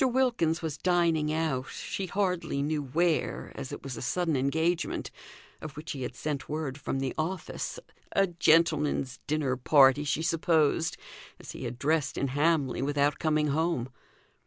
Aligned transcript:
Wilkins 0.03 0.63
was 0.63 0.79
dining 0.79 1.31
out, 1.31 1.69
she 1.69 2.07
hardly 2.07 2.63
knew 2.63 2.81
where, 2.81 3.51
as 3.53 3.71
it 3.71 3.83
was 3.83 3.95
a 3.95 4.01
sudden 4.01 4.35
engagement, 4.35 5.11
of 5.61 5.77
which 5.77 5.91
he 5.91 6.01
had 6.01 6.15
sent 6.15 6.49
word 6.49 6.79
from 6.79 6.97
the 6.97 7.13
office 7.19 7.79
a 8.13 8.25
gentleman's 8.25 9.19
dinner 9.27 9.55
party, 9.55 10.03
she 10.03 10.23
supposed, 10.23 10.97
as 11.39 11.51
he 11.51 11.65
had 11.65 11.77
dressed 11.77 12.17
in 12.17 12.29
Hamley 12.29 12.81
without 12.81 13.19
coming 13.19 13.49
home. 13.49 13.89